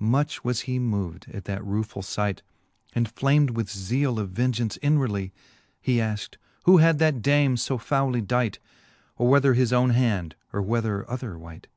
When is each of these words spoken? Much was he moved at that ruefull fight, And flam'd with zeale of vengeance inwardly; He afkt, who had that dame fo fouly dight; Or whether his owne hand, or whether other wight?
Much 0.00 0.42
was 0.42 0.62
he 0.62 0.76
moved 0.76 1.26
at 1.32 1.44
that 1.44 1.62
ruefull 1.64 2.02
fight, 2.04 2.42
And 2.96 3.08
flam'd 3.08 3.50
with 3.50 3.70
zeale 3.70 4.18
of 4.18 4.30
vengeance 4.30 4.76
inwardly; 4.82 5.32
He 5.80 5.98
afkt, 5.98 6.34
who 6.64 6.78
had 6.78 6.98
that 6.98 7.22
dame 7.22 7.56
fo 7.56 7.78
fouly 7.78 8.26
dight; 8.26 8.58
Or 9.18 9.28
whether 9.28 9.54
his 9.54 9.72
owne 9.72 9.90
hand, 9.90 10.34
or 10.52 10.62
whether 10.62 11.08
other 11.08 11.38
wight? 11.38 11.68